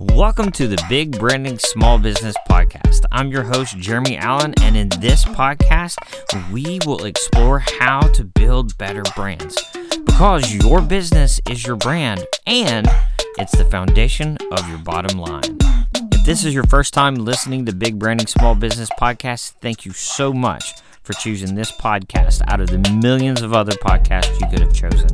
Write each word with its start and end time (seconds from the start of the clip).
Welcome 0.00 0.52
to 0.52 0.68
the 0.68 0.80
Big 0.88 1.18
Branding 1.18 1.58
Small 1.58 1.98
Business 1.98 2.36
Podcast. 2.48 3.00
I'm 3.10 3.32
your 3.32 3.42
host, 3.42 3.76
Jeremy 3.78 4.16
Allen, 4.16 4.54
and 4.60 4.76
in 4.76 4.90
this 5.00 5.24
podcast, 5.24 5.96
we 6.52 6.78
will 6.86 7.04
explore 7.04 7.58
how 7.58 8.02
to 8.12 8.22
build 8.22 8.78
better 8.78 9.02
brands 9.16 9.60
because 10.06 10.54
your 10.54 10.80
business 10.82 11.40
is 11.50 11.66
your 11.66 11.74
brand 11.74 12.24
and 12.46 12.86
it's 13.38 13.58
the 13.58 13.64
foundation 13.64 14.38
of 14.52 14.68
your 14.68 14.78
bottom 14.78 15.18
line. 15.18 15.58
If 16.12 16.24
this 16.24 16.44
is 16.44 16.54
your 16.54 16.64
first 16.64 16.94
time 16.94 17.16
listening 17.16 17.66
to 17.66 17.74
Big 17.74 17.98
Branding 17.98 18.28
Small 18.28 18.54
Business 18.54 18.90
Podcast, 19.00 19.54
thank 19.60 19.84
you 19.84 19.90
so 19.90 20.32
much 20.32 20.74
for 21.08 21.14
choosing 21.14 21.54
this 21.54 21.72
podcast 21.72 22.42
out 22.48 22.60
of 22.60 22.66
the 22.68 22.78
millions 23.02 23.40
of 23.40 23.54
other 23.54 23.72
podcasts 23.72 24.38
you 24.38 24.46
could 24.48 24.58
have 24.60 24.74
chosen. 24.74 25.08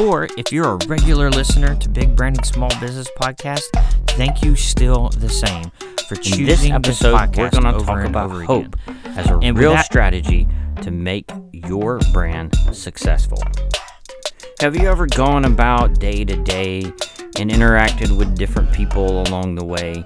Or 0.00 0.28
if 0.38 0.52
you're 0.52 0.74
a 0.76 0.78
regular 0.86 1.30
listener 1.30 1.74
to 1.74 1.88
Big 1.88 2.14
Branding 2.14 2.44
Small 2.44 2.68
Business 2.78 3.08
Podcast, 3.20 3.64
thank 4.10 4.44
you 4.44 4.54
still 4.54 5.08
the 5.08 5.28
same 5.28 5.64
for 6.08 6.14
choosing 6.14 6.42
In 6.42 6.46
this 6.46 6.70
episode, 6.70 7.16
podcast 7.16 7.36
we're 7.38 7.50
going 7.60 7.74
to 7.80 7.84
talk 7.84 8.04
about 8.04 8.30
hope 8.44 8.76
again. 8.86 8.96
as 9.18 9.26
a 9.30 9.38
And 9.38 9.58
real 9.58 9.72
that- 9.72 9.84
strategy 9.84 10.46
to 10.82 10.92
make 10.92 11.28
your 11.52 11.98
brand 12.12 12.54
successful. 12.70 13.42
Have 14.60 14.76
you 14.76 14.86
ever 14.88 15.06
gone 15.08 15.44
about 15.44 15.98
day 15.98 16.24
to 16.24 16.36
day 16.44 16.82
and 17.40 17.50
interacted 17.50 18.16
with 18.16 18.36
different 18.38 18.72
people 18.72 19.22
along 19.22 19.56
the 19.56 19.64
way 19.64 20.04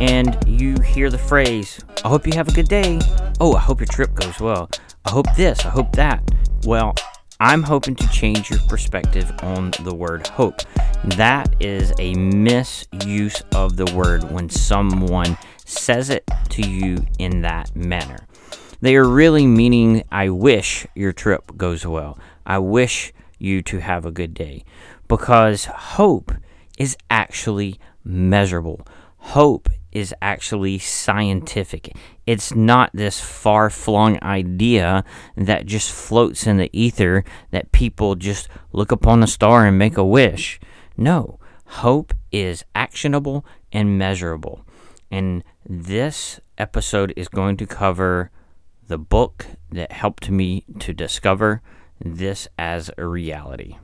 and 0.00 0.36
you 0.46 0.78
hear 0.80 1.10
the 1.10 1.18
phrase, 1.18 1.82
I 2.04 2.08
hope 2.08 2.26
you 2.26 2.32
have 2.34 2.48
a 2.48 2.52
good 2.52 2.68
day. 2.68 3.00
Oh, 3.40 3.54
I 3.54 3.60
hope 3.60 3.80
your 3.80 3.86
trip 3.86 4.14
goes 4.14 4.40
well. 4.40 4.70
I 5.04 5.10
hope 5.10 5.26
this, 5.36 5.64
I 5.64 5.70
hope 5.70 5.92
that. 5.92 6.22
Well, 6.64 6.94
I'm 7.38 7.62
hoping 7.62 7.94
to 7.96 8.08
change 8.08 8.50
your 8.50 8.60
perspective 8.68 9.30
on 9.42 9.72
the 9.82 9.94
word 9.94 10.26
hope. 10.26 10.60
That 11.04 11.54
is 11.60 11.92
a 11.98 12.14
misuse 12.14 13.42
of 13.54 13.76
the 13.76 13.92
word 13.94 14.30
when 14.30 14.48
someone 14.48 15.36
says 15.64 16.10
it 16.10 16.28
to 16.50 16.62
you 16.62 17.04
in 17.18 17.42
that 17.42 17.74
manner. 17.76 18.26
They 18.80 18.96
are 18.96 19.08
really 19.08 19.46
meaning, 19.46 20.04
I 20.10 20.28
wish 20.30 20.86
your 20.94 21.12
trip 21.12 21.56
goes 21.56 21.86
well. 21.86 22.18
I 22.44 22.58
wish 22.58 23.12
you 23.38 23.62
to 23.62 23.80
have 23.80 24.06
a 24.06 24.10
good 24.10 24.34
day. 24.34 24.64
Because 25.08 25.66
hope 25.66 26.32
is 26.78 26.96
actually 27.10 27.78
measurable. 28.04 28.86
Hope 29.18 29.68
is 29.96 30.14
actually 30.20 30.78
scientific. 30.78 31.96
It's 32.26 32.54
not 32.54 32.90
this 32.92 33.18
far 33.18 33.70
flung 33.70 34.22
idea 34.22 35.04
that 35.38 35.64
just 35.64 35.90
floats 35.90 36.46
in 36.46 36.58
the 36.58 36.68
ether 36.78 37.24
that 37.50 37.72
people 37.72 38.14
just 38.14 38.46
look 38.72 38.92
upon 38.92 39.22
a 39.22 39.26
star 39.26 39.64
and 39.64 39.78
make 39.78 39.96
a 39.96 40.04
wish. 40.04 40.60
No, 40.98 41.40
hope 41.64 42.12
is 42.30 42.62
actionable 42.74 43.46
and 43.72 43.96
measurable. 43.96 44.66
And 45.10 45.42
this 45.64 46.40
episode 46.58 47.14
is 47.16 47.28
going 47.28 47.56
to 47.56 47.66
cover 47.66 48.30
the 48.88 48.98
book 48.98 49.46
that 49.70 49.92
helped 49.92 50.28
me 50.28 50.66
to 50.80 50.92
discover 50.92 51.62
this 52.04 52.48
as 52.58 52.90
a 52.98 53.06
reality. 53.06 53.76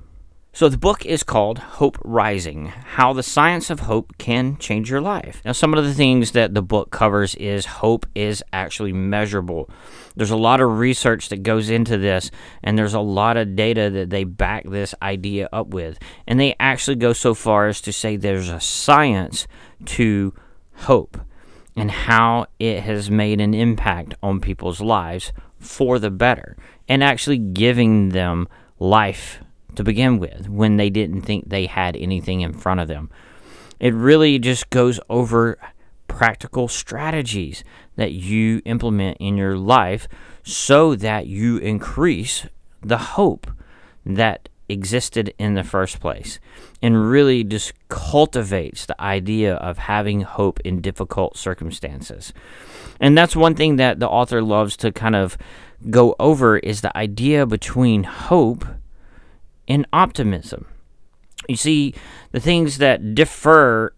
So, 0.54 0.68
the 0.68 0.76
book 0.76 1.06
is 1.06 1.22
called 1.22 1.58
Hope 1.58 1.96
Rising 2.04 2.66
How 2.66 3.14
the 3.14 3.22
Science 3.22 3.70
of 3.70 3.80
Hope 3.80 4.18
Can 4.18 4.58
Change 4.58 4.90
Your 4.90 5.00
Life. 5.00 5.40
Now, 5.46 5.52
some 5.52 5.72
of 5.72 5.82
the 5.82 5.94
things 5.94 6.32
that 6.32 6.52
the 6.52 6.60
book 6.60 6.90
covers 6.90 7.34
is 7.36 7.64
hope 7.64 8.04
is 8.14 8.44
actually 8.52 8.92
measurable. 8.92 9.70
There's 10.14 10.30
a 10.30 10.36
lot 10.36 10.60
of 10.60 10.78
research 10.78 11.30
that 11.30 11.42
goes 11.42 11.70
into 11.70 11.96
this, 11.96 12.30
and 12.62 12.78
there's 12.78 12.92
a 12.92 13.00
lot 13.00 13.38
of 13.38 13.56
data 13.56 13.88
that 13.88 14.10
they 14.10 14.24
back 14.24 14.68
this 14.68 14.94
idea 15.00 15.48
up 15.54 15.68
with. 15.68 15.98
And 16.26 16.38
they 16.38 16.54
actually 16.60 16.96
go 16.96 17.14
so 17.14 17.32
far 17.32 17.68
as 17.68 17.80
to 17.80 17.92
say 17.92 18.16
there's 18.16 18.50
a 18.50 18.60
science 18.60 19.46
to 19.86 20.34
hope 20.74 21.18
and 21.76 21.90
how 21.90 22.44
it 22.58 22.80
has 22.80 23.10
made 23.10 23.40
an 23.40 23.54
impact 23.54 24.16
on 24.22 24.38
people's 24.38 24.82
lives 24.82 25.32
for 25.58 25.98
the 25.98 26.10
better 26.10 26.58
and 26.90 27.02
actually 27.02 27.38
giving 27.38 28.10
them 28.10 28.48
life 28.78 29.38
to 29.76 29.84
begin 29.84 30.18
with 30.18 30.48
when 30.48 30.76
they 30.76 30.90
didn't 30.90 31.22
think 31.22 31.48
they 31.48 31.66
had 31.66 31.96
anything 31.96 32.40
in 32.40 32.52
front 32.52 32.80
of 32.80 32.88
them. 32.88 33.10
It 33.80 33.94
really 33.94 34.38
just 34.38 34.70
goes 34.70 35.00
over 35.08 35.58
practical 36.08 36.68
strategies 36.68 37.64
that 37.96 38.12
you 38.12 38.62
implement 38.64 39.16
in 39.18 39.36
your 39.36 39.56
life 39.56 40.06
so 40.42 40.94
that 40.94 41.26
you 41.26 41.56
increase 41.58 42.46
the 42.82 42.98
hope 42.98 43.50
that 44.04 44.48
existed 44.68 45.32
in 45.38 45.54
the 45.54 45.64
first 45.64 46.00
place 46.00 46.38
and 46.80 47.10
really 47.10 47.44
just 47.44 47.72
cultivates 47.88 48.86
the 48.86 49.00
idea 49.00 49.54
of 49.56 49.78
having 49.78 50.22
hope 50.22 50.60
in 50.60 50.80
difficult 50.80 51.36
circumstances. 51.36 52.32
And 53.00 53.16
that's 53.16 53.36
one 53.36 53.54
thing 53.54 53.76
that 53.76 54.00
the 54.00 54.08
author 54.08 54.42
loves 54.42 54.76
to 54.78 54.92
kind 54.92 55.16
of 55.16 55.36
go 55.90 56.14
over 56.18 56.58
is 56.58 56.80
the 56.80 56.96
idea 56.96 57.46
between 57.46 58.04
hope 58.04 58.64
and 59.72 59.86
optimism. 59.90 60.66
You 61.48 61.56
see, 61.56 61.94
the 62.30 62.40
things 62.40 62.76
that 62.76 63.14
differ 63.14 63.94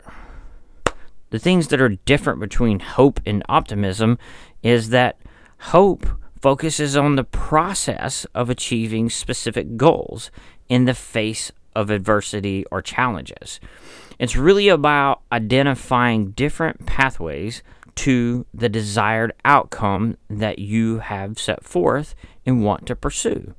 the 1.30 1.38
things 1.40 1.66
that 1.68 1.80
are 1.80 1.88
different 1.88 2.38
between 2.38 2.78
hope 2.78 3.18
and 3.26 3.42
optimism 3.48 4.18
is 4.62 4.90
that 4.90 5.18
hope 5.58 6.06
focuses 6.40 6.96
on 6.96 7.16
the 7.16 7.24
process 7.24 8.24
of 8.36 8.48
achieving 8.48 9.10
specific 9.10 9.76
goals 9.76 10.30
in 10.68 10.84
the 10.84 10.94
face 10.94 11.50
of 11.74 11.90
adversity 11.90 12.64
or 12.70 12.80
challenges. 12.80 13.58
It's 14.20 14.36
really 14.36 14.68
about 14.68 15.22
identifying 15.32 16.30
different 16.30 16.86
pathways 16.86 17.64
to 17.96 18.46
the 18.54 18.68
desired 18.68 19.32
outcome 19.44 20.18
that 20.30 20.60
you 20.60 21.00
have 21.00 21.40
set 21.40 21.64
forth 21.64 22.14
and 22.46 22.62
want 22.62 22.86
to 22.86 22.94
pursue. 22.94 23.54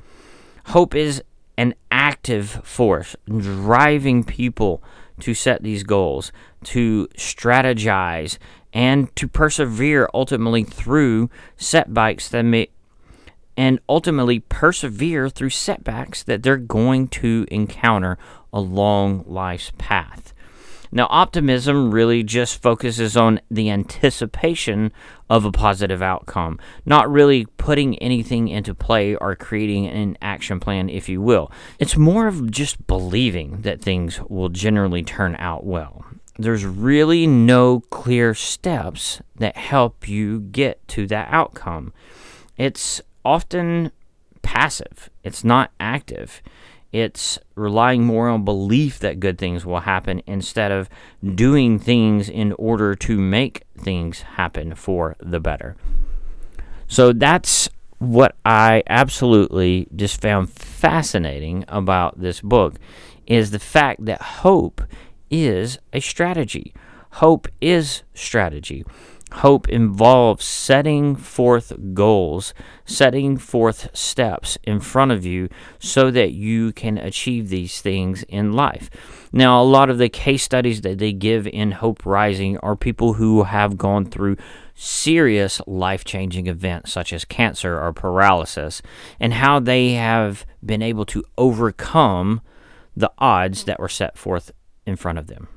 Hope 0.67 0.95
is 0.95 1.21
an 1.57 1.75
active 1.91 2.49
force 2.63 3.16
driving 3.27 4.23
people 4.23 4.83
to 5.19 5.33
set 5.33 5.63
these 5.63 5.83
goals, 5.83 6.31
to 6.63 7.07
strategize, 7.17 8.38
and 8.73 9.16
to 9.16 9.27
persevere 9.27 10.09
ultimately 10.13 10.63
through 10.63 11.29
setbacks 11.55 12.27
that 12.29 12.44
may 12.44 12.67
and 13.57 13.79
ultimately 13.88 14.39
persevere 14.39 15.29
through 15.29 15.49
setbacks 15.49 16.23
that 16.23 16.44
they're 16.44 16.57
going 16.57 17.07
to 17.07 17.45
encounter 17.49 18.17
along 18.51 19.23
life's 19.25 19.71
path. 19.77 20.33
Now, 20.95 21.07
optimism 21.09 21.91
really 21.91 22.23
just 22.23 22.61
focuses 22.61 23.17
on 23.17 23.41
the 23.51 23.69
anticipation 23.69 24.94
of 25.29 25.44
a 25.44 25.51
positive 25.51 26.01
outcome, 26.01 26.57
not 26.85 27.11
really 27.11 27.47
putting 27.57 27.97
anything 27.97 28.47
into 28.47 28.73
play 28.73 29.13
or 29.13 29.35
creating 29.35 29.88
an 29.88 30.17
action 30.22 30.61
plan, 30.61 30.88
if 30.88 31.09
you 31.09 31.19
will. 31.19 31.51
It's 31.79 31.97
more 31.97 32.28
of 32.28 32.50
just 32.50 32.88
believing 32.88 33.63
that 33.63 33.81
things 33.81 34.22
will 34.29 34.47
generally 34.47 35.03
turn 35.03 35.35
out 35.38 35.66
well. 35.66 36.06
There's 36.39 36.63
really 36.63 37.27
no 37.27 37.81
clear 37.89 38.33
steps 38.33 39.22
that 39.35 39.57
help 39.57 40.07
you 40.07 40.39
get 40.39 40.88
to 40.89 41.07
that 41.07 41.27
outcome. 41.29 41.91
It's 42.56 43.01
often 43.25 43.91
passive, 44.41 45.09
it's 45.25 45.44
not 45.44 45.72
active. 45.77 46.41
It's 46.95 47.38
relying 47.56 48.06
more 48.06 48.29
on 48.29 48.45
belief 48.45 49.00
that 49.00 49.19
good 49.19 49.38
things 49.38 49.66
will 49.66 49.81
happen 49.81 50.22
instead 50.25 50.72
of 50.72 50.89
doing 51.22 51.78
things 51.78 52.29
in 52.29 52.53
order 52.53 52.95
to 52.95 53.19
make 53.19 53.63
things 53.78 54.22
happen 54.22 54.75
for 54.75 55.17
the 55.19 55.41
better. 55.41 55.75
So 56.88 57.11
that's 57.11 57.67
what 58.00 58.38
I 58.45 58.81
absolutely 58.88 59.89
just 59.94 60.22
found 60.22 60.50
fascinating 60.50 61.66
about 61.67 62.22
this 62.22 62.39
book 62.39 62.75
is 63.27 63.51
the 63.51 63.59
fact 63.59 64.06
that 64.06 64.21
hope 64.21 64.81
is 65.30 65.80
a 65.92 66.00
strategy. 66.00 66.74
Hope 67.15 67.50
is 67.59 68.03
strategy. 68.13 68.86
Hope 69.31 69.68
involves 69.68 70.45
setting 70.45 71.16
forth 71.16 71.74
goals, 71.94 72.54
setting 72.86 73.38
forth 73.38 73.89
steps 73.95 74.57
in 74.63 74.80
front 74.80 75.12
of 75.12 75.25
you 75.25 75.50
so 75.80 76.12
that 76.12 76.31
you 76.31 76.72
can 76.72 76.98
achieve 76.98 77.50
these 77.50 77.81
things 77.81 78.24
in 78.24 78.54
life. 78.54 78.89
Now, 79.33 79.62
a 79.62 79.66
lot 79.66 79.89
of 79.89 79.98
the 79.98 80.10
case 80.10 80.44
studies 80.44 80.81
that 80.81 81.00
they 81.00 81.12
give 81.12 81.48
in 81.48 81.72
Hope 81.72 82.06
Rising 82.06 82.57
are 82.60 82.75
people 82.75 83.13
who 83.13 83.44
have 83.44 83.77
gone 83.77 84.06
through 84.06 84.38
serious 84.75 85.60
life 85.66 86.06
changing 86.06 86.48
events 86.48 86.92
such 86.92 87.12
as 87.12 87.25
cancer 87.25 87.80
or 87.80 87.94
paralysis 87.94 88.81
and 89.19 89.33
how 89.33 89.60
they 89.60 89.94
have 89.94 90.45
been 90.63 90.81
able 90.81 91.06
to 91.06 91.24
overcome 91.38 92.42
the 92.95 93.12
odds 93.18 93.63
that 93.63 93.80
were 93.80 93.89
set 93.89 94.18
forth 94.18 94.51
in 94.86 94.95
front 94.95 95.18
of 95.18 95.28
them. 95.28 95.48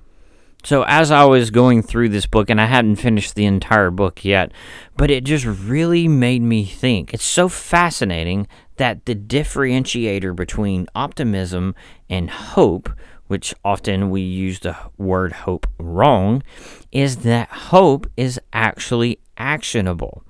So, 0.64 0.82
as 0.82 1.10
I 1.10 1.24
was 1.24 1.50
going 1.50 1.82
through 1.82 2.08
this 2.08 2.26
book, 2.26 2.50
and 2.50 2.60
I 2.60 2.66
hadn't 2.66 2.96
finished 2.96 3.34
the 3.34 3.46
entire 3.46 3.90
book 3.90 4.24
yet, 4.24 4.52
but 4.96 5.10
it 5.10 5.24
just 5.24 5.44
really 5.44 6.08
made 6.08 6.42
me 6.42 6.64
think. 6.64 7.14
It's 7.14 7.24
so 7.24 7.48
fascinating 7.48 8.48
that 8.76 9.06
the 9.06 9.14
differentiator 9.14 10.34
between 10.34 10.88
optimism 10.94 11.74
and 12.10 12.28
hope 12.28 12.90
which 13.28 13.54
often 13.64 14.10
we 14.10 14.22
use 14.22 14.60
the 14.60 14.76
word 14.96 15.32
hope 15.32 15.66
wrong, 15.78 16.42
is 16.90 17.18
that 17.18 17.48
hope 17.48 18.10
is 18.16 18.40
actually 18.52 19.20
actionable 19.36 20.24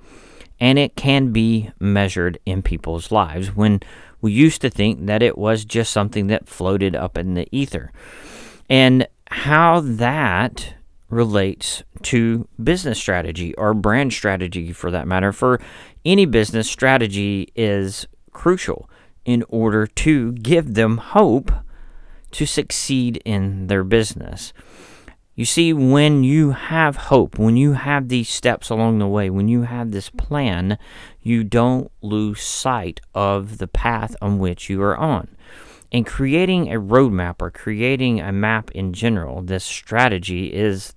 and 0.59 0.77
it 0.77 0.95
can 0.95 1.31
be 1.31 1.71
measured 1.79 2.37
in 2.45 2.61
people's 2.61 3.11
lives 3.11 3.55
when 3.55 3.79
we 4.21 4.31
used 4.31 4.61
to 4.61 4.69
think 4.69 5.05
that 5.05 5.23
it 5.23 5.37
was 5.37 5.63
just 5.63 5.91
something 5.91 6.27
that 6.27 6.47
floated 6.47 6.93
up 6.93 7.17
in 7.17 7.33
the 7.33 7.47
ether. 7.51 7.91
And 8.69 9.07
how 9.29 9.79
that 9.79 10.73
relates 11.09 11.83
to 12.03 12.47
business 12.61 12.99
strategy 12.99 13.53
or 13.55 13.73
brand 13.73 14.13
strategy 14.13 14.71
for 14.71 14.91
that 14.91 15.07
matter. 15.07 15.31
For 15.31 15.59
any 16.05 16.25
business, 16.25 16.69
strategy 16.69 17.51
is 17.55 18.07
crucial 18.31 18.89
in 19.25 19.43
order 19.49 19.85
to 19.87 20.31
give 20.33 20.73
them 20.73 20.97
hope 20.97 21.51
to 22.31 22.45
succeed 22.45 23.21
in 23.25 23.67
their 23.67 23.83
business. 23.83 24.53
You 25.35 25.45
see, 25.45 25.73
when 25.73 26.23
you 26.23 26.51
have 26.51 26.95
hope, 26.95 27.39
when 27.39 27.55
you 27.55 27.73
have 27.73 28.09
these 28.09 28.29
steps 28.29 28.69
along 28.69 28.99
the 28.99 29.07
way, 29.07 29.29
when 29.29 29.47
you 29.47 29.61
have 29.61 29.91
this 29.91 30.09
plan, 30.09 30.77
you 31.21 31.43
don't 31.43 31.91
lose 32.01 32.41
sight 32.41 32.99
of 33.15 33.57
the 33.57 33.67
path 33.67 34.15
on 34.21 34.37
which 34.37 34.69
you 34.69 34.81
are 34.81 34.97
on. 34.97 35.29
And 35.91 36.05
creating 36.05 36.71
a 36.71 36.79
roadmap 36.79 37.41
or 37.41 37.49
creating 37.49 38.19
a 38.19 38.31
map 38.31 38.71
in 38.71 38.93
general, 38.93 39.41
this 39.41 39.63
strategy 39.63 40.53
is 40.53 40.93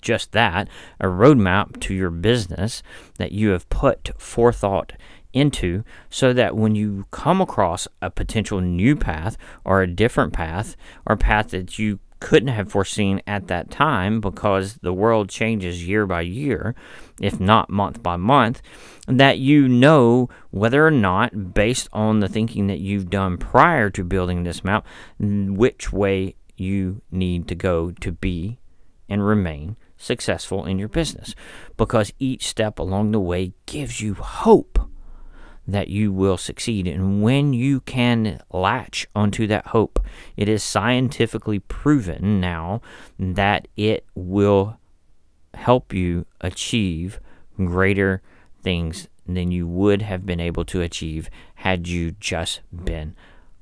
just 0.00 0.32
that 0.32 0.68
a 1.00 1.06
roadmap 1.06 1.80
to 1.80 1.94
your 1.94 2.10
business 2.10 2.82
that 3.18 3.32
you 3.32 3.50
have 3.50 3.68
put 3.68 4.10
forethought 4.16 4.92
into 5.32 5.84
so 6.08 6.32
that 6.32 6.56
when 6.56 6.74
you 6.74 7.04
come 7.10 7.40
across 7.40 7.88
a 8.00 8.08
potential 8.08 8.60
new 8.60 8.96
path 8.96 9.36
or 9.64 9.82
a 9.82 9.86
different 9.86 10.32
path 10.32 10.76
or 11.04 11.14
a 11.14 11.18
path 11.18 11.50
that 11.50 11.78
you 11.78 11.98
couldn't 12.20 12.48
have 12.48 12.70
foreseen 12.70 13.20
at 13.26 13.48
that 13.48 13.70
time 13.70 14.20
because 14.20 14.74
the 14.82 14.92
world 14.92 15.28
changes 15.28 15.86
year 15.86 16.06
by 16.06 16.22
year, 16.22 16.74
if 17.20 17.38
not 17.38 17.70
month 17.70 18.02
by 18.02 18.16
month, 18.16 18.62
that 19.06 19.38
you 19.38 19.68
know 19.68 20.28
whether 20.50 20.86
or 20.86 20.90
not, 20.90 21.54
based 21.54 21.88
on 21.92 22.20
the 22.20 22.28
thinking 22.28 22.66
that 22.66 22.80
you've 22.80 23.10
done 23.10 23.36
prior 23.36 23.90
to 23.90 24.04
building 24.04 24.42
this 24.42 24.64
map, 24.64 24.86
which 25.18 25.92
way 25.92 26.34
you 26.56 27.02
need 27.10 27.46
to 27.48 27.54
go 27.54 27.90
to 27.90 28.12
be 28.12 28.58
and 29.08 29.26
remain 29.26 29.76
successful 29.96 30.64
in 30.64 30.78
your 30.78 30.88
business. 30.88 31.34
Because 31.76 32.12
each 32.18 32.46
step 32.46 32.78
along 32.78 33.12
the 33.12 33.20
way 33.20 33.52
gives 33.66 34.00
you 34.00 34.14
hope 34.14 34.78
that 35.66 35.88
you 35.88 36.12
will 36.12 36.36
succeed. 36.36 36.86
And 36.86 37.22
when 37.22 37.52
you 37.52 37.80
can 37.80 38.40
latch 38.52 39.06
onto 39.14 39.46
that 39.48 39.68
hope, 39.68 40.04
it 40.36 40.48
is 40.48 40.62
scientifically 40.62 41.58
proven 41.58 42.40
now 42.40 42.80
that 43.18 43.68
it 43.76 44.04
will 44.14 44.78
help 45.54 45.92
you 45.92 46.26
achieve 46.40 47.20
greater 47.56 48.22
things 48.62 49.08
than 49.26 49.50
you 49.50 49.66
would 49.66 50.02
have 50.02 50.24
been 50.24 50.40
able 50.40 50.64
to 50.66 50.80
achieve 50.80 51.28
had 51.56 51.88
you 51.88 52.12
just 52.12 52.60
been 52.72 53.14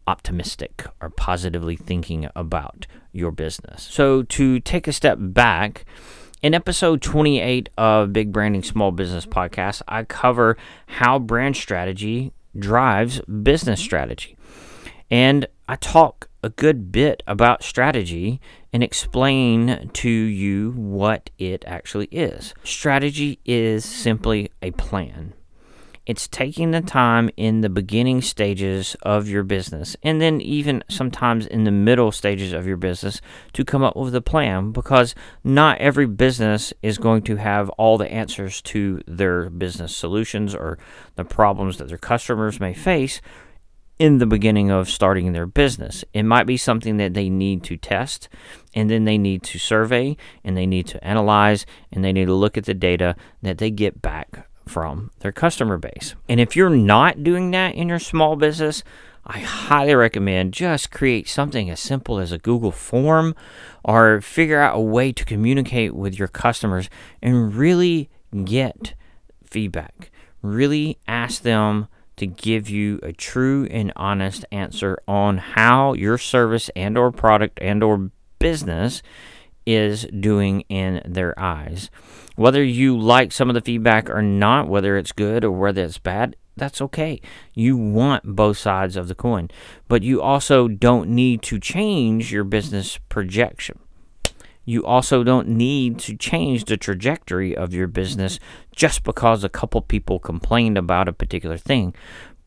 optimistic 0.06 0.85
or 1.01 1.09
positively 1.09 1.77
thinking 1.77 2.29
about 2.35 2.87
your 3.12 3.31
business. 3.31 3.83
So, 3.83 4.23
to 4.25 4.61
take 4.61 4.87
a 4.87 4.93
step 4.93 5.17
back, 5.21 5.85
in 6.44 6.52
episode 6.52 7.00
28 7.00 7.70
of 7.79 8.12
Big 8.12 8.31
Branding 8.31 8.62
Small 8.62 8.93
Business 8.93 9.25
Podcast, 9.25 9.81
I 9.88 10.05
cover 10.05 10.58
how 10.87 11.19
brand 11.19 11.56
strategy 11.56 12.35
drives 12.58 13.23
business 13.23 13.81
strategy. 13.81 14.37
And 15.11 15.46
I 15.70 15.76
talk 15.76 16.29
a 16.43 16.50
good 16.50 16.93
bit 16.93 17.23
about 17.26 17.62
strategy 17.64 18.43
and 18.75 18.82
explain 18.82 19.88
to 19.94 20.11
you 20.11 20.73
what 20.73 21.31
it 21.38 21.64
actually 21.67 22.08
is. 22.12 22.52
Strategy 22.62 23.38
is 23.46 23.82
simply 23.82 24.50
a 24.61 24.73
plan. 24.73 25.32
It's 26.06 26.29
taking 26.29 26.73
the 26.73 26.83
time 26.83 27.31
in 27.35 27.62
the 27.62 27.71
beginning 27.71 28.21
stages 28.21 28.95
of 29.03 29.27
your 29.27 29.43
business 29.43 29.97
and 30.03 30.21
then 30.21 30.39
even 30.43 30.85
sometimes 30.87 31.47
in 31.47 31.65
the 31.65 31.71
middle 31.71 32.12
stages 32.12 32.53
of 32.53 32.67
your 32.67 32.77
business 32.77 33.23
to 33.55 33.65
come 33.65 33.83
up 33.83 33.97
with 33.97 34.15
a 34.15 34.21
plan 34.21 34.71
because 34.71 35.15
not 35.43 35.79
every 35.79 36.06
business 36.06 36.75
is 36.83 36.99
going 36.99 37.23
to 37.23 37.37
have 37.37 37.71
all 37.71 37.97
the 37.97 38.12
answers 38.12 38.61
to 38.62 39.01
their 39.06 39.49
business 39.49 39.97
solutions 39.97 40.55
or 40.55 40.79
the 41.15 41.25
problems 41.25 41.79
that 41.79 41.89
their 41.89 41.97
customers 41.97 42.61
may 42.61 42.75
face 42.75 43.23
in 43.99 44.19
the 44.19 44.27
beginning 44.27 44.71
of 44.71 44.91
starting 44.91 45.33
their 45.33 45.47
business. 45.47 46.05
It 46.12 46.25
might 46.25 46.45
be 46.47 46.59
something 46.59 46.99
that 46.99 47.15
they 47.15 47.31
need 47.31 47.62
to 47.65 47.79
test 47.79 48.29
and 48.75 48.91
then 48.91 49.05
they 49.05 49.17
need 49.17 49.43
to 49.45 49.59
survey 49.59 50.19
and 50.43 50.55
they 50.55 50.67
need 50.67 50.87
to 50.89 51.03
analyze 51.03 51.65
and 51.91 52.05
they 52.05 52.12
need 52.12 52.27
to 52.27 52.35
look 52.35 52.59
at 52.59 52.65
the 52.67 52.75
data 52.75 53.17
that 53.41 53.56
they 53.56 53.71
get 53.71 54.03
back 54.03 54.49
from 54.67 55.11
their 55.21 55.33
customer 55.33 55.79
base. 55.79 56.15
And 56.29 56.41
if 56.41 56.57
you're 56.57 56.71
not 56.71 57.23
doing 57.23 57.51
that 57.53 57.75
in 57.75 57.89
your 57.89 57.99
small 57.99 58.37
business, 58.37 58.83
I 59.27 59.39
highly 59.39 59.95
recommend 59.95 60.53
just 60.53 60.91
create 60.91 61.29
something 61.29 61.71
as 61.71 61.81
simple 61.81 62.19
as 62.19 62.31
a 62.31 62.39
Google 62.39 62.73
form 62.73 63.35
or 63.83 64.21
figure 64.21 64.61
out 64.61 64.77
a 64.77 64.81
way 64.81 65.13
to 65.13 65.25
communicate 65.25 65.95
with 65.95 66.19
your 66.19 66.29
customers 66.29 66.91
and 67.23 67.55
really 67.55 68.11
get 68.45 68.95
feedback. 69.45 70.11
Really 70.43 70.99
ask 71.09 71.43
them 71.43 71.89
to 72.17 72.27
give 72.27 72.69
you 72.69 73.01
a 73.03 73.13
true 73.13 73.67
and 73.71 73.93
honest 73.97 74.45
answer 74.53 74.99
on 75.09 75.39
how 75.39 75.95
your 75.95 76.19
service 76.19 76.71
and 76.77 76.99
or 76.99 77.11
product 77.11 77.59
and 77.63 77.83
or 77.83 78.11
business 78.39 79.03
is 79.67 80.07
doing 80.07 80.63
in 80.63 81.03
their 81.05 81.39
eyes. 81.39 81.91
Whether 82.37 82.63
you 82.63 82.99
like 82.99 83.33
some 83.33 83.49
of 83.49 83.55
the 83.55 83.61
feedback 83.61 84.11
or 84.11 84.23
not, 84.23 84.69
whether 84.69 84.97
it's 84.97 85.13
good 85.13 85.45
or 85.45 85.53
whether 85.53 85.85
it's 85.85 85.99
bad, 85.99 86.37
that's 86.57 86.81
okay. 86.81 87.21
You 87.55 87.77
want 87.77 88.37
both 88.37 88.59
sides 88.59 88.97
of 88.97 89.09
the 89.09 89.15
coin, 89.15 89.51
but 89.89 90.03
you 90.03 90.23
also 90.23 90.69
don't 90.69 91.11
need 91.11 91.43
to 91.43 91.59
change 91.59 92.33
your 92.33 92.45
business 92.45 92.99
projection. 93.09 93.79
You 94.65 94.85
also 94.85 95.23
don't 95.25 95.49
need 95.49 95.99
to 96.01 96.17
change 96.17 96.65
the 96.65 96.77
trajectory 96.77 97.57
of 97.57 97.75
your 97.75 97.87
business 97.87 98.39
just 98.75 99.03
because 99.03 99.45
a 99.45 99.49
couple 99.49 99.83
people 99.83 100.19
complained 100.19 100.79
about 100.79 101.09
a 101.09 101.13
particular 101.13 101.59
thing. 101.59 101.95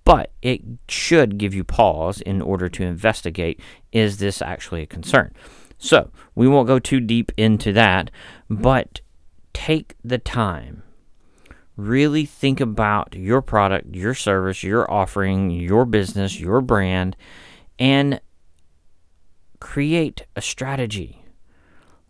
But 0.03 0.31
it 0.41 0.61
should 0.87 1.37
give 1.37 1.53
you 1.53 1.63
pause 1.63 2.21
in 2.21 2.41
order 2.41 2.69
to 2.69 2.83
investigate 2.83 3.59
is 3.91 4.17
this 4.17 4.41
actually 4.41 4.81
a 4.83 4.87
concern? 4.87 5.33
So, 5.77 6.09
we 6.33 6.47
won't 6.47 6.67
go 6.67 6.79
too 6.79 6.99
deep 6.99 7.31
into 7.37 7.71
that, 7.73 8.09
but 8.49 9.01
take 9.53 9.95
the 10.03 10.17
time. 10.17 10.83
Really 11.75 12.25
think 12.25 12.59
about 12.59 13.15
your 13.15 13.41
product, 13.41 13.95
your 13.95 14.15
service, 14.15 14.63
your 14.63 14.89
offering, 14.89 15.51
your 15.51 15.85
business, 15.85 16.39
your 16.39 16.61
brand, 16.61 17.15
and 17.77 18.19
create 19.59 20.25
a 20.35 20.41
strategy. 20.41 21.23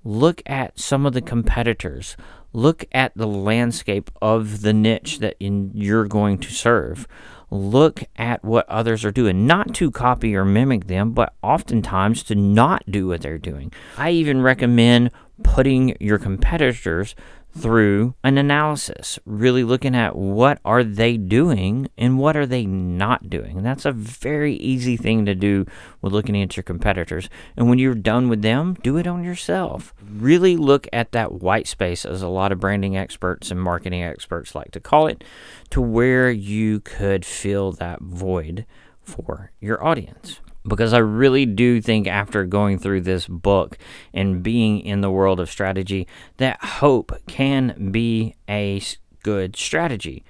Look 0.03 0.41
at 0.45 0.79
some 0.79 1.05
of 1.05 1.11
the 1.11 1.21
competitors. 1.21 2.15
Look 2.53 2.85
at 2.93 3.11
the 3.15 3.27
landscape 3.27 4.09
of 4.21 4.61
the 4.61 4.71
niche 4.71 5.19
that 5.19 5.35
in, 5.39 5.71
you're 5.73 6.07
going 6.07 6.37
to 6.39 6.51
serve 6.51 7.07
look 7.49 8.03
at 8.17 8.43
what 8.43 8.67
others 8.69 9.05
are 9.05 9.11
doing, 9.11 9.47
not 9.47 9.73
to 9.75 9.91
copy 9.91 10.35
or 10.35 10.45
mimic 10.45 10.87
them, 10.87 11.11
but 11.11 11.33
oftentimes 11.41 12.23
to 12.23 12.35
not 12.35 12.83
do 12.89 13.07
what 13.07 13.21
they're 13.21 13.37
doing. 13.37 13.71
I 13.97 14.11
even 14.11 14.41
recommend 14.41 15.11
putting 15.43 15.95
your 15.99 16.17
competitors 16.17 17.15
through 17.55 18.13
an 18.23 18.37
analysis, 18.37 19.17
really 19.25 19.63
looking 19.63 19.95
at 19.95 20.15
what 20.15 20.59
are 20.63 20.83
they 20.83 21.17
doing 21.17 21.89
and 21.97 22.19
what 22.19 22.37
are 22.37 22.45
they 22.45 22.65
not 22.65 23.29
doing. 23.29 23.57
And 23.57 23.65
that's 23.65 23.85
a 23.85 23.91
very 23.91 24.55
easy 24.55 24.95
thing 24.95 25.25
to 25.25 25.35
do 25.35 25.65
with 26.01 26.13
looking 26.13 26.41
at 26.41 26.55
your 26.55 26.63
competitors. 26.63 27.29
And 27.55 27.69
when 27.69 27.79
you're 27.79 27.95
done 27.95 28.29
with 28.29 28.41
them, 28.41 28.75
do 28.83 28.97
it 28.97 29.07
on 29.07 29.23
yourself. 29.23 29.93
Really 30.07 30.55
look 30.55 30.87
at 30.93 31.11
that 31.13 31.41
white 31.41 31.67
space 31.67 32.05
as 32.05 32.21
a 32.21 32.27
lot 32.27 32.51
of 32.51 32.59
branding 32.59 32.95
experts 32.95 33.51
and 33.51 33.59
marketing 33.59 34.03
experts 34.03 34.53
like 34.53 34.71
to 34.71 34.79
call 34.79 35.07
it 35.07 35.23
to 35.71 35.81
where 35.81 36.29
you 36.29 36.79
could 36.81 37.25
fill 37.25 37.71
that 37.73 38.01
void 38.01 38.65
for 39.01 39.51
your 39.59 39.83
audience 39.83 40.39
because 40.67 40.93
I 40.93 40.99
really 40.99 41.45
do 41.45 41.81
think 41.81 42.07
after 42.07 42.45
going 42.45 42.77
through 42.77 43.01
this 43.01 43.27
book 43.27 43.77
and 44.13 44.43
being 44.43 44.81
in 44.81 45.01
the 45.01 45.11
world 45.11 45.39
of 45.39 45.49
strategy 45.49 46.07
that 46.37 46.63
hope 46.63 47.11
can 47.27 47.91
be 47.91 48.35
a 48.49 48.81
good 49.23 49.55
strategy. 49.55 50.23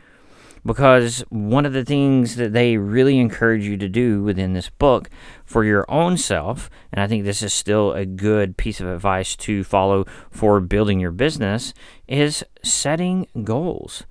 Because 0.66 1.22
one 1.30 1.66
of 1.66 1.72
the 1.72 1.86
things 1.86 2.36
that 2.36 2.52
they 2.52 2.76
really 2.76 3.20
encourage 3.20 3.64
you 3.64 3.78
to 3.78 3.88
do 3.88 4.22
within 4.22 4.52
this 4.54 4.70
book 4.70 5.10
for 5.46 5.64
your 5.64 5.90
own 5.90 6.18
self, 6.18 6.70
and 6.92 7.00
I 7.00 7.08
think 7.08 7.24
this 7.24 7.42
is 7.42 7.54
still 7.54 7.94
a 7.94 8.06
good 8.06 8.58
piece 8.58 8.82
of 8.82 8.88
advice 8.88 9.36
to 9.38 9.64
follow 9.64 10.06
for 10.30 10.60
building 10.60 11.00
your 11.00 11.12
business, 11.12 11.74
is 12.08 12.44
setting 12.64 13.28
goals. 13.46 14.04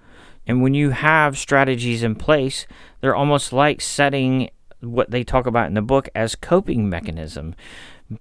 And 0.47 0.63
when 0.63 0.73
you 0.73 0.91
have 0.91 1.37
strategies 1.37 2.03
in 2.03 2.15
place, 2.15 2.67
they're 3.01 3.17
almost 3.17 3.53
like 3.53 3.81
setting 3.83 4.49
what 4.81 5.11
they 5.11 5.25
talk 5.25 5.47
about 5.47 5.67
in 5.67 5.75
the 5.75 5.83
book 5.83 6.09
as 6.15 6.35
coping 6.35 6.89
mechanism. 6.89 7.55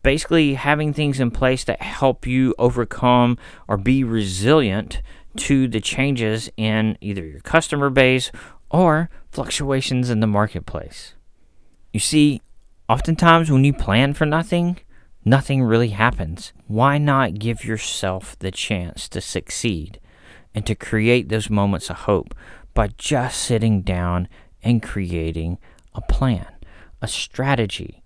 Basically, 0.04 0.56
having 0.56 0.94
things 0.94 1.20
in 1.20 1.32
place 1.32 1.64
that 1.66 1.82
help 1.82 2.26
you 2.26 2.56
overcome 2.58 3.38
or 3.68 3.78
be 3.78 4.04
resilient 4.04 5.02
to 5.38 5.68
the 5.68 5.82
changes 5.82 6.50
in 6.58 6.98
either 7.02 7.26
your 7.26 7.42
customer 7.42 7.90
base 7.90 8.32
or 8.70 9.10
fluctuations 9.32 10.10
in 10.10 10.22
the 10.22 10.28
marketplace. 10.28 11.14
You 11.94 12.00
see, 12.00 12.42
oftentimes 12.90 13.52
when 13.52 13.64
you 13.64 13.74
plan 13.74 14.14
for 14.14 14.26
nothing, 14.26 14.80
nothing 15.24 15.62
really 15.64 15.90
happens. 15.90 16.54
Why 16.68 16.98
not 16.98 17.40
give 17.40 17.64
yourself 17.64 18.38
the 18.40 18.52
chance 18.52 19.08
to 19.10 19.22
succeed 19.22 20.00
and 20.54 20.66
to 20.66 20.76
create 20.76 21.30
those 21.30 21.50
moments 21.50 21.90
of 21.90 21.98
hope 21.98 22.34
by 22.74 22.88
just 22.98 23.42
sitting 23.42 23.82
down 23.82 24.28
and 24.64 24.82
creating 24.82 25.58
a 25.96 26.02
plan, 26.02 26.48
a 27.02 27.08
strategy? 27.08 28.04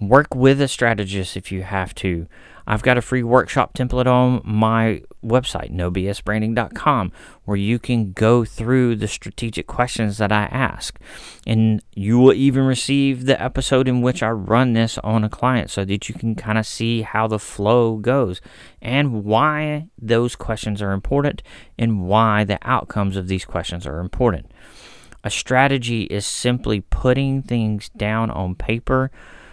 Work 0.00 0.34
with 0.34 0.60
a 0.62 0.68
strategist 0.68 1.36
if 1.36 1.52
you 1.52 1.62
have 1.62 1.94
to. 1.96 2.26
I've 2.66 2.82
got 2.82 2.96
a 2.96 3.02
free 3.02 3.22
workshop 3.22 3.74
template 3.74 4.06
on 4.06 4.40
my 4.44 5.02
website, 5.24 5.72
nobsbranding.com, 5.72 7.12
where 7.44 7.56
you 7.56 7.78
can 7.78 8.12
go 8.12 8.44
through 8.44 8.96
the 8.96 9.08
strategic 9.08 9.66
questions 9.66 10.18
that 10.18 10.32
I 10.32 10.44
ask. 10.44 10.98
And 11.46 11.82
you 11.94 12.18
will 12.18 12.32
even 12.32 12.64
receive 12.64 13.26
the 13.26 13.42
episode 13.42 13.88
in 13.88 14.02
which 14.02 14.22
I 14.22 14.30
run 14.30 14.72
this 14.72 14.98
on 14.98 15.24
a 15.24 15.28
client 15.28 15.68
so 15.68 15.84
that 15.84 16.08
you 16.08 16.14
can 16.14 16.34
kind 16.34 16.58
of 16.58 16.66
see 16.66 17.02
how 17.02 17.26
the 17.26 17.38
flow 17.38 17.96
goes 17.96 18.40
and 18.80 19.24
why 19.24 19.88
those 19.98 20.36
questions 20.36 20.80
are 20.80 20.92
important 20.92 21.42
and 21.78 22.04
why 22.04 22.44
the 22.44 22.58
outcomes 22.62 23.16
of 23.16 23.28
these 23.28 23.44
questions 23.44 23.86
are 23.86 23.98
important. 23.98 24.50
A 25.22 25.30
strategy 25.30 26.04
is 26.04 26.26
simply 26.26 26.80
putting 26.80 27.42
things 27.42 27.90
down 27.90 28.30
on 28.30 28.54
paper 28.54 29.10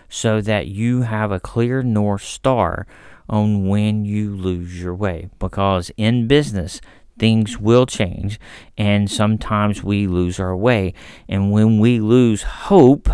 so 0.09 0.39
that 0.41 0.67
you 0.67 1.01
have 1.01 1.31
a 1.31 1.39
clear 1.39 1.83
North 1.83 2.23
Star 2.23 2.87
on 3.29 3.67
when 3.67 4.05
you 4.05 4.33
lose 4.33 4.81
your 4.81 4.95
way. 4.95 5.29
Because 5.39 5.91
in 5.97 6.27
business, 6.27 6.79
things 7.19 7.57
will 7.57 7.85
change, 7.85 8.39
and 8.77 9.11
sometimes 9.11 9.83
we 9.83 10.07
lose 10.07 10.39
our 10.39 10.55
way. 10.55 10.93
And 11.27 11.51
when 11.51 11.79
we 11.79 11.99
lose 11.99 12.43
hope, 12.43 13.09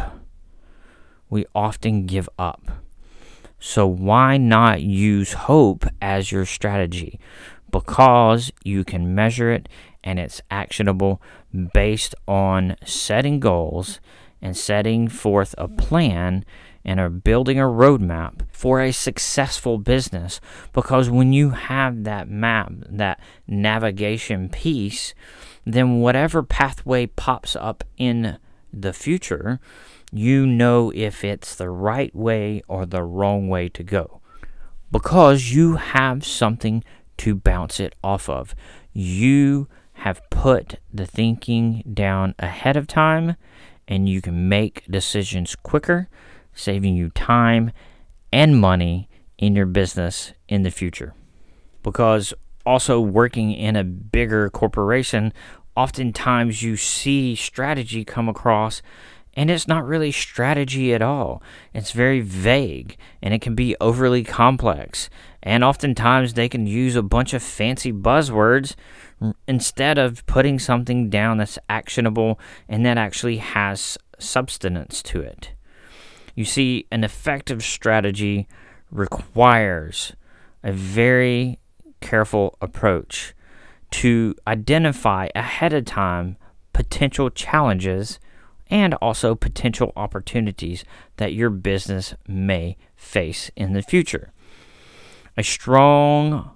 we 1.29 1.45
often 1.55 2.05
give 2.05 2.29
up. 2.37 2.83
So, 3.59 3.87
why 3.87 4.37
not 4.37 4.81
use 4.81 5.33
hope 5.33 5.85
as 6.01 6.31
your 6.31 6.45
strategy? 6.45 7.17
Because 7.73 8.51
you 8.63 8.85
can 8.85 9.13
measure 9.15 9.51
it 9.51 9.67
and 10.03 10.19
it's 10.19 10.41
actionable 10.51 11.21
based 11.73 12.13
on 12.27 12.77
setting 12.85 13.39
goals 13.39 13.99
and 14.41 14.55
setting 14.55 15.07
forth 15.07 15.55
a 15.57 15.67
plan 15.67 16.45
and 16.85 16.99
are 16.99 17.09
building 17.09 17.59
a 17.59 17.63
roadmap 17.63 18.41
for 18.51 18.79
a 18.79 18.91
successful 18.91 19.79
business. 19.79 20.39
Because 20.71 21.09
when 21.09 21.33
you 21.33 21.51
have 21.51 22.03
that 22.03 22.29
map, 22.29 22.71
that 22.89 23.19
navigation 23.47 24.49
piece, 24.49 25.15
then 25.65 25.99
whatever 25.99 26.43
pathway 26.43 27.07
pops 27.07 27.55
up 27.55 27.83
in 27.97 28.37
the 28.71 28.93
future, 28.93 29.59
you 30.11 30.45
know 30.45 30.91
if 30.93 31.23
it's 31.23 31.55
the 31.55 31.69
right 31.69 32.13
way 32.15 32.61
or 32.67 32.85
the 32.85 33.01
wrong 33.03 33.47
way 33.47 33.67
to 33.69 33.81
go. 33.81 34.21
Because 34.91 35.53
you 35.53 35.77
have 35.77 36.23
something 36.23 36.83
to 37.17 37.35
bounce 37.35 37.79
it 37.79 37.95
off 38.03 38.29
of. 38.29 38.55
You 38.91 39.67
have 39.93 40.21
put 40.29 40.79
the 40.93 41.05
thinking 41.05 41.83
down 41.93 42.35
ahead 42.39 42.75
of 42.75 42.87
time 42.87 43.35
and 43.87 44.07
you 44.09 44.21
can 44.21 44.49
make 44.49 44.85
decisions 44.89 45.55
quicker 45.55 46.09
saving 46.53 46.95
you 46.95 47.09
time 47.09 47.71
and 48.31 48.59
money 48.59 49.09
in 49.37 49.55
your 49.55 49.65
business 49.65 50.33
in 50.47 50.63
the 50.63 50.71
future. 50.71 51.13
Because 51.81 52.33
also 52.65 52.99
working 52.99 53.51
in 53.51 53.75
a 53.75 53.83
bigger 53.83 54.49
corporation, 54.49 55.33
oftentimes 55.75 56.63
you 56.63 56.77
see 56.77 57.35
strategy 57.35 58.05
come 58.05 58.29
across 58.29 58.81
and 59.35 59.49
it's 59.49 59.67
not 59.67 59.85
really 59.85 60.11
strategy 60.11 60.93
at 60.93 61.01
all. 61.01 61.41
It's 61.73 61.91
very 61.91 62.21
vague 62.21 62.97
and 63.21 63.33
it 63.33 63.41
can 63.41 63.55
be 63.55 63.75
overly 63.81 64.23
complex. 64.23 65.09
And 65.41 65.63
oftentimes 65.63 66.33
they 66.33 66.47
can 66.47 66.67
use 66.67 66.95
a 66.95 67.01
bunch 67.01 67.33
of 67.33 67.41
fancy 67.41 67.91
buzzwords 67.91 68.75
instead 69.47 69.97
of 69.97 70.25
putting 70.25 70.59
something 70.59 71.09
down 71.09 71.37
that's 71.37 71.59
actionable 71.69 72.39
and 72.69 72.85
that 72.85 72.97
actually 72.97 73.37
has 73.37 73.97
substance 74.19 75.01
to 75.03 75.21
it. 75.21 75.51
You 76.35 76.45
see, 76.45 76.87
an 76.91 77.03
effective 77.03 77.63
strategy 77.63 78.47
requires 78.91 80.13
a 80.63 80.71
very 80.71 81.59
careful 82.01 82.57
approach 82.61 83.33
to 83.91 84.35
identify 84.47 85.27
ahead 85.35 85.73
of 85.73 85.85
time 85.85 86.37
potential 86.73 87.29
challenges 87.29 88.19
and 88.69 88.93
also 88.95 89.35
potential 89.35 89.93
opportunities 89.95 90.83
that 91.17 91.33
your 91.33 91.49
business 91.49 92.15
may 92.27 92.77
face 92.95 93.51
in 93.55 93.73
the 93.73 93.81
future. 93.81 94.31
A 95.37 95.43
strong 95.43 96.51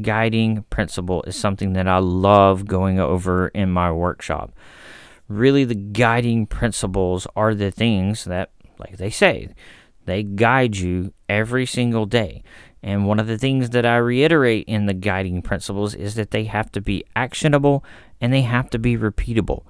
guiding 0.00 0.64
principle 0.70 1.22
is 1.24 1.36
something 1.36 1.74
that 1.74 1.88
I 1.88 1.98
love 1.98 2.66
going 2.66 2.98
over 2.98 3.48
in 3.48 3.70
my 3.70 3.92
workshop. 3.92 4.52
Really, 5.28 5.64
the 5.64 5.74
guiding 5.74 6.46
principles 6.46 7.26
are 7.36 7.54
the 7.54 7.70
things 7.70 8.24
that 8.24 8.50
like 8.80 8.96
they 8.96 9.10
say, 9.10 9.48
they 10.06 10.22
guide 10.22 10.76
you 10.76 11.12
every 11.28 11.66
single 11.66 12.06
day. 12.06 12.42
And 12.82 13.06
one 13.06 13.20
of 13.20 13.26
the 13.26 13.38
things 13.38 13.70
that 13.70 13.84
I 13.84 13.98
reiterate 13.98 14.64
in 14.66 14.86
the 14.86 14.94
guiding 14.94 15.42
principles 15.42 15.94
is 15.94 16.14
that 16.14 16.30
they 16.30 16.44
have 16.44 16.72
to 16.72 16.80
be 16.80 17.04
actionable 17.14 17.84
and 18.20 18.32
they 18.32 18.40
have 18.42 18.70
to 18.70 18.78
be 18.78 18.96
repeatable. 18.96 19.64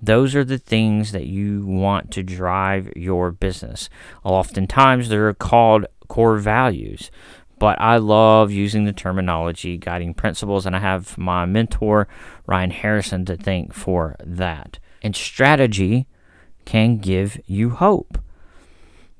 Those 0.00 0.34
are 0.34 0.44
the 0.44 0.58
things 0.58 1.12
that 1.12 1.26
you 1.26 1.66
want 1.66 2.10
to 2.12 2.22
drive 2.22 2.92
your 2.94 3.30
business. 3.32 3.88
Oftentimes, 4.24 5.08
they're 5.08 5.34
called 5.34 5.86
core 6.06 6.38
values, 6.38 7.10
but 7.58 7.80
I 7.80 7.96
love 7.96 8.52
using 8.52 8.84
the 8.84 8.92
terminology 8.92 9.76
guiding 9.76 10.14
principles, 10.14 10.66
and 10.66 10.76
I 10.76 10.78
have 10.78 11.18
my 11.18 11.46
mentor, 11.46 12.06
Ryan 12.46 12.70
Harrison, 12.70 13.24
to 13.24 13.36
thank 13.36 13.74
for 13.74 14.14
that. 14.20 14.78
And 15.02 15.16
strategy 15.16 16.06
can 16.64 16.98
give 16.98 17.40
you 17.46 17.70
hope. 17.70 18.18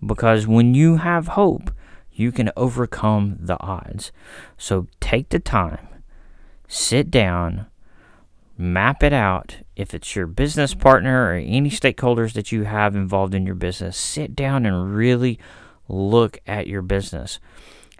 Because 0.04 0.46
when 0.46 0.74
you 0.74 0.96
have 0.96 1.28
hope, 1.28 1.72
you 2.12 2.30
can 2.30 2.50
overcome 2.56 3.38
the 3.40 3.60
odds. 3.60 4.12
So 4.56 4.86
take 5.00 5.30
the 5.30 5.38
time, 5.38 5.88
sit 6.66 7.10
down, 7.10 7.66
map 8.58 9.02
it 9.02 9.12
out. 9.12 9.58
If 9.76 9.94
it's 9.94 10.14
your 10.16 10.26
business 10.26 10.74
partner 10.74 11.26
or 11.26 11.34
any 11.34 11.70
stakeholders 11.70 12.32
that 12.32 12.52
you 12.52 12.64
have 12.64 12.96
involved 12.96 13.34
in 13.34 13.46
your 13.46 13.54
business, 13.54 13.96
sit 13.96 14.34
down 14.34 14.66
and 14.66 14.94
really 14.94 15.38
look 15.88 16.38
at 16.46 16.66
your 16.66 16.82
business. 16.82 17.38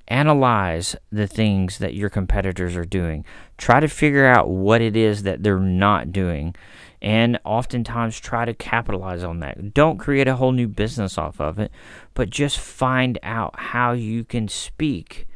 Analyze 0.09 0.97
the 1.13 1.27
things 1.27 1.79
that 1.79 1.95
your 1.95 2.11
competitors 2.11 2.77
are 2.77 2.85
doing. 2.85 3.25
Try 3.57 3.79
to 3.79 3.89
figure 3.89 4.27
out 4.27 4.49
what 4.49 4.81
it 4.81 4.97
is 4.97 5.23
that 5.23 5.43
they're 5.43 5.61
not 5.61 6.13
doing 6.13 6.55
and 7.01 7.39
oftentimes 7.45 8.19
try 8.19 8.45
to 8.45 8.55
capitalize 8.55 9.23
on 9.23 9.41
that. 9.41 9.73
Don't 9.73 9.99
create 9.99 10.27
a 10.27 10.37
whole 10.37 10.53
new 10.53 10.69
business 10.69 11.17
off 11.17 11.41
of 11.41 11.59
it, 11.59 11.71
but 12.15 12.31
just 12.31 12.59
find 12.59 13.19
out 13.23 13.59
how 13.59 13.93
you 13.93 14.25
can 14.25 14.49
speak 14.49 15.27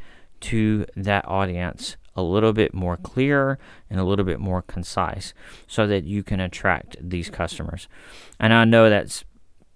to 0.41 0.85
that 0.97 1.26
audience 1.29 1.97
a 2.14 2.23
little 2.23 2.52
bit 2.52 2.75
more 2.75 2.97
clear 2.97 3.59
and 3.88 3.99
a 3.99 4.04
little 4.04 4.25
bit 4.25 4.40
more 4.40 4.62
concise 4.62 5.33
so 5.66 5.87
that 5.87 6.04
you 6.04 6.23
can 6.23 6.40
attract 6.40 6.97
these 7.00 7.31
customers. 7.31 7.88
And 8.38 8.52
I 8.52 8.64
know 8.64 8.90
that's 8.90 9.25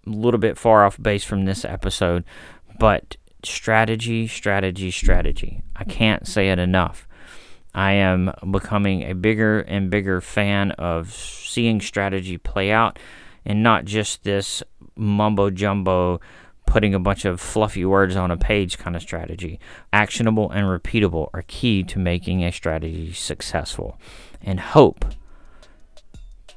a 0.06 0.10
little 0.10 0.40
bit 0.40 0.58
far 0.58 0.84
off 0.84 1.00
base 1.00 1.24
from 1.24 1.44
this 1.44 1.64
episode, 1.64 2.24
but 2.78 3.16
strategy, 3.44 4.26
strategy, 4.26 4.90
strategy. 4.90 5.62
I 5.74 5.84
can't 5.84 6.26
say 6.26 6.50
it 6.50 6.58
enough. 6.58 7.08
I 7.74 7.92
am 7.92 8.32
becoming 8.50 9.02
a 9.02 9.14
bigger 9.14 9.60
and 9.60 9.90
bigger 9.90 10.20
fan 10.20 10.70
of 10.72 11.12
seeing 11.12 11.80
strategy 11.80 12.38
play 12.38 12.70
out 12.70 12.98
and 13.44 13.62
not 13.62 13.84
just 13.84 14.24
this 14.24 14.62
mumbo 14.96 15.50
jumbo 15.50 16.20
putting 16.66 16.94
a 16.94 17.00
bunch 17.00 17.24
of 17.24 17.40
fluffy 17.40 17.84
words 17.84 18.16
on 18.16 18.30
a 18.30 18.36
page 18.36 18.78
kind 18.78 18.94
of 18.96 19.02
strategy. 19.02 19.58
Actionable 19.92 20.50
and 20.50 20.66
repeatable 20.66 21.30
are 21.32 21.44
key 21.46 21.82
to 21.84 21.98
making 21.98 22.44
a 22.44 22.52
strategy 22.52 23.12
successful. 23.12 23.98
And 24.42 24.60
hope 24.60 25.04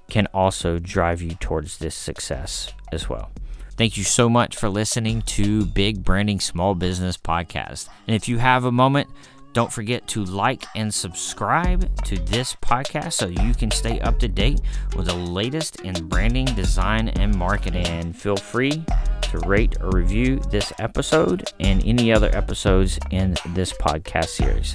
can 0.09 0.27
also 0.33 0.79
drive 0.79 1.21
you 1.21 1.35
towards 1.35 1.77
this 1.77 1.95
success 1.95 2.73
as 2.91 3.07
well. 3.07 3.31
Thank 3.77 3.95
you 3.95 4.03
so 4.03 4.27
much 4.27 4.57
for 4.57 4.67
listening 4.67 5.21
to 5.21 5.65
Big 5.65 6.03
Branding 6.03 6.41
Small 6.41 6.75
Business 6.75 7.15
Podcast. 7.15 7.87
And 8.07 8.15
if 8.15 8.27
you 8.27 8.39
have 8.39 8.65
a 8.65 8.73
moment, 8.73 9.07
Don't 9.53 9.71
forget 9.71 10.07
to 10.09 10.23
like 10.23 10.65
and 10.75 10.93
subscribe 10.93 12.03
to 12.05 12.17
this 12.17 12.55
podcast 12.55 13.13
so 13.13 13.27
you 13.27 13.53
can 13.53 13.71
stay 13.71 13.99
up 14.01 14.19
to 14.19 14.27
date 14.27 14.61
with 14.95 15.07
the 15.07 15.15
latest 15.15 15.81
in 15.81 16.07
branding, 16.07 16.45
design, 16.45 17.09
and 17.09 17.35
marketing. 17.35 17.87
And 17.87 18.15
feel 18.15 18.37
free 18.37 18.83
to 19.23 19.39
rate 19.39 19.77
or 19.81 19.89
review 19.89 20.37
this 20.49 20.71
episode 20.79 21.51
and 21.59 21.83
any 21.85 22.13
other 22.13 22.29
episodes 22.35 22.99
in 23.11 23.35
this 23.47 23.73
podcast 23.73 24.29
series. 24.29 24.73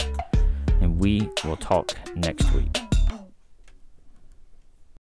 And 0.81 0.99
we 0.99 1.29
will 1.45 1.57
talk 1.57 1.97
next 2.17 2.53
week. 2.53 2.94